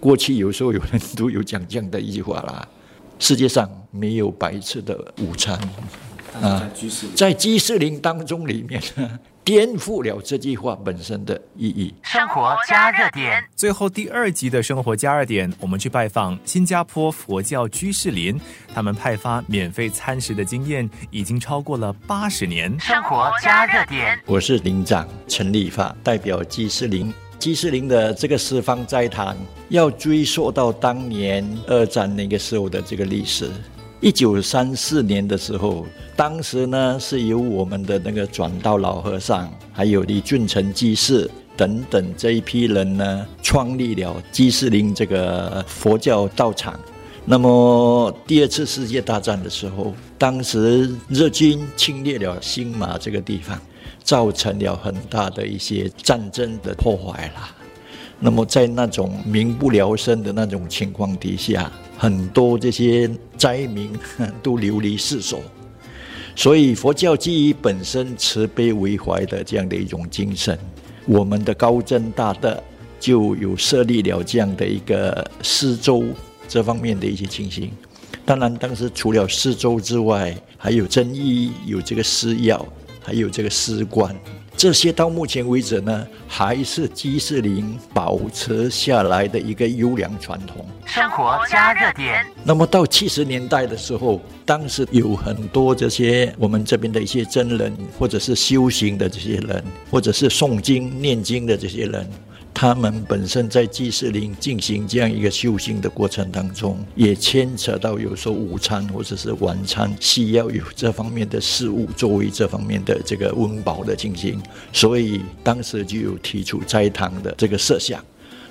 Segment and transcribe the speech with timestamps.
[0.00, 2.66] 过去有时候有人都有讲这样的一句话啦：
[3.18, 5.56] 世界上没有白吃的午餐
[6.42, 6.68] 啊，
[7.14, 8.82] 在居士林当中里面。
[9.42, 11.92] 颠覆了这句话本身的意义。
[12.02, 18.38] 生活加热点，最后第二集的生活加热点，我们去拜访新加坡佛教居士林，
[18.72, 22.78] 他们派发免费餐食的经验已经超过了八十年。
[22.78, 27.12] 生活加热点，我是林长陈立发，代表居士林。
[27.40, 29.34] 基士林的这个四方斋堂，
[29.70, 33.50] 要追溯到当年二战那个时候的这个历史。
[34.00, 46.78] 一九三四年的时候，当时呢是由我们的那个转道老和尚，还有李俊成居士等等这一批人呢，创立了基士林这个佛教道场。
[47.24, 53.58] 那么第二次世界大战的时候，当时日军侵略了新马这个地方，
[54.02, 57.54] 造成了很大的一些战争的破坏啦。
[58.18, 61.70] 那么在那种民不聊生的那种情况底下。
[62.00, 63.92] 很多这些灾民
[64.42, 65.38] 都流离失所，
[66.34, 70.58] 所以佛教基于本身慈悲为怀的这样的一种精神，
[71.04, 72.58] 我们的高僧大德
[72.98, 76.02] 就有设立了这样的一个施粥
[76.48, 77.70] 这方面的一些情形。
[78.24, 82.66] 当然，当时除了施粥之外，还有真医，有这个施药，
[83.02, 84.14] 还有这个施棺。
[84.56, 90.66] 这些到目前为止呢，还是基士林保持下来的一个优良传统。
[90.84, 92.26] 生活加热点。
[92.44, 102.06] 那么到七十年代的时候，当时有很多这些我们这边的一些真人，或者是修行的这些人，或者是诵经念经的这些人。
[102.52, 114.38] 他们本身在祭祀林进行这样一个修行的过程当中，也牵扯到有时候午餐或者是晚餐需要有这方面的事物作为这方面的这个温饱的进行，
[114.72, 118.04] 所以当时就有提出斋堂的这个设想。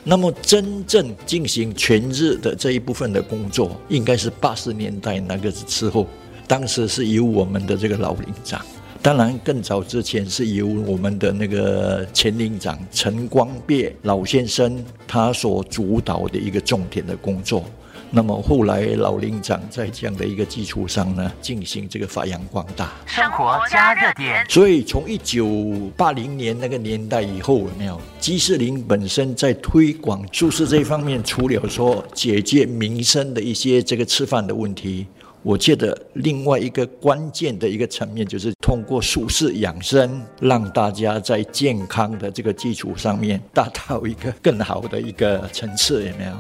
[0.04, 6.08] 那么真正进行全日的这一部分的工作，应该是八十年代那个时候，
[6.48, 8.66] 当时是由我们的这个老林长。
[9.02, 17.64] 当然，更早之前是由我们的那个前领长陈光鳖老先生他所主导的一个重点的工作。
[18.12, 22.92] 那么后来老领长在这样的一个基础上呢，进行这个发扬光大。
[23.06, 24.44] 生活加热点。
[24.50, 25.48] 所以从一九
[25.96, 35.06] 八零年那个年代以后，有没有基士林本身在推广素食这一方面，除了说解决民生的一些这个吃饭的问题。
[35.42, 46.32] 我觉得另外一个关键的一个层面，就是通过素食养生，让大家在健康的这个基础上面达到一个更好的一个层次，有没有？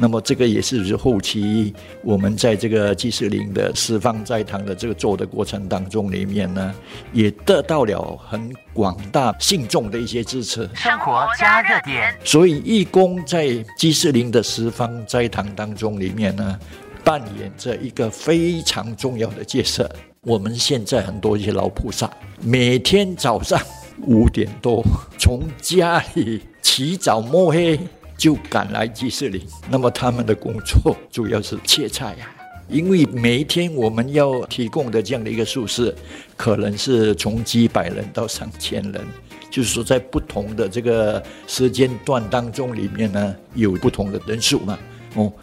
[0.00, 1.74] 那么这个也是后期
[2.04, 6.74] 我们在这个祭士林的十方斋堂的这个做的过程当中里面呢，
[7.12, 10.68] 也得到了很广大信众的一些支持。
[10.74, 12.12] 生活加热点。
[12.24, 16.58] 所以义工在祭士林的十方斋堂当中里面呢。
[17.08, 19.90] 扮演着一个非常重要的角色。
[20.20, 22.10] 我们现在很多一些老菩萨，
[22.42, 23.58] 每天早上
[24.02, 24.84] 五点多
[25.18, 27.80] 从家里起早摸黑
[28.18, 32.30] 就赶来集市里，那么他们的工作主要是切菜呀。
[32.68, 35.94] 因为每一天我们要提供的这样的一个宿舍，
[36.36, 39.02] 可能是从几百人到上千人，
[39.50, 44.78] 就是说在不同的这个时间段当中里面呢，有不同的人数嘛。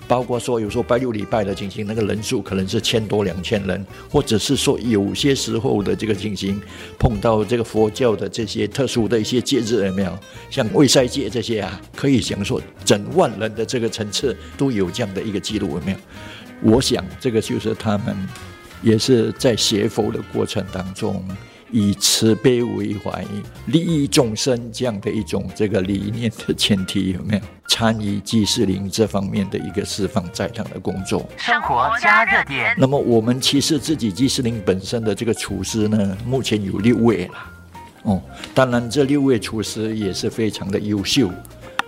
[0.07, 6.61] 包括说有时候拜六礼拜的进行，那个人数可能是千多两千人，或者是说有些时候的这个进行
[6.99, 10.19] 碰到这个佛教的这些特殊的一些节日有没有？
[10.51, 15.97] 像卫塞节这些啊，可以讲说整万人的这个层次都有这样的一个记录有没有？
[16.61, 18.15] 我想这个就是他们
[18.81, 21.25] 也是在学佛的过程当中。
[21.71, 23.25] 以慈悲为怀，
[23.67, 31.27] 利益众生这样的一种这个理念的前提，有没有参与祭祀林这方面的一个释放在场的工作？
[31.37, 32.75] 生活加热点。
[32.77, 37.33] 那么我们其实自己祭祀林本身的这个厨师呢，目前有六位了。
[38.03, 38.21] 哦，
[38.53, 41.29] 当然这六位厨师也是非常的优秀。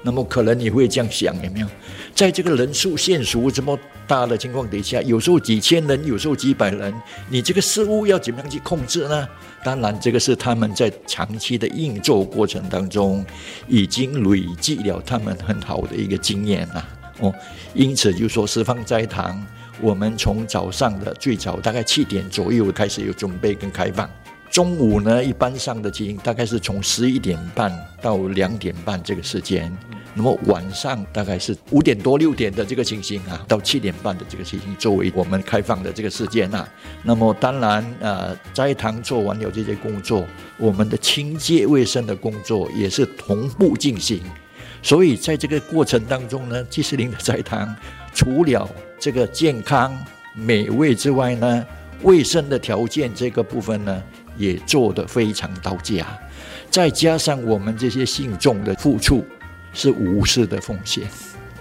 [0.03, 1.67] 那么可能你会这样想，有没有？
[2.15, 3.77] 在这个人数限数这么
[4.07, 6.93] 大的情况底下，有时候几千人，有时候几百人，
[7.29, 9.27] 你这个事物要怎么样去控制呢？
[9.63, 13.25] 当然，这个是他们在长期的运作过程当中，
[13.67, 16.89] 已经累积了他们很好的一个经验了。
[17.19, 17.33] 哦，
[17.73, 19.45] 因此就说十方斋堂，
[19.81, 24.09] 我们从早上的最早大概七点左右开始有准备跟开放。
[24.57, 27.71] 中午呢，一般上的情形大概是从十一点半
[28.01, 29.71] 到两点半这个时间，
[30.15, 36.67] 那么晚上大概是五点多六点的这个情形啊，到七点半的这个情形作为我们开放的这个时间啊。
[37.03, 40.25] 那么当然呃，斋堂做完了这些工作，
[40.57, 44.19] 我们的清洁卫生的工作也是同步进行。
[44.81, 47.75] 所以在这个过程当中呢，基士林的斋堂
[48.11, 48.67] 除了
[48.99, 49.95] 这个健康
[50.33, 51.63] 美味之外呢，
[52.01, 54.03] 卫生的条件这个部分呢，
[54.37, 56.05] 也做得非常到家。
[56.69, 59.23] 再加上我们这些信众的付出，
[59.73, 61.07] 是无私的奉献。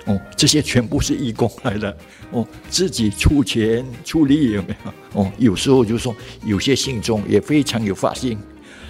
[0.05, 1.97] 哦，这些全部是义工来的。
[2.31, 5.21] 哦，自己出钱出力有没有？
[5.21, 6.15] 哦，有时候就说
[6.45, 8.39] 有些信众也非常有发心，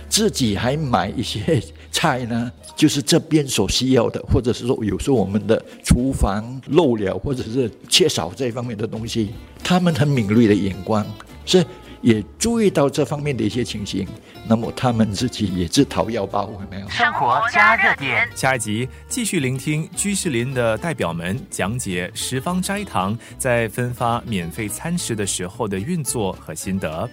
[0.08, 9.30] 自己还买一些菜呢，就是这边所需要的，或者是说有时候我们的厨房漏了，或者是缺少这方面的东西，
[9.62, 11.06] 他们很敏锐的眼光
[11.44, 11.64] 是。
[12.06, 14.06] 也注意到这方面的一些情形，
[14.46, 16.88] 那么他们自己也自掏腰包，有没有？
[16.88, 27.10] 生活加热点，下一集继续聆听居士林的代表们讲解十方斋堂在分发免费餐食的时候的运作和心得。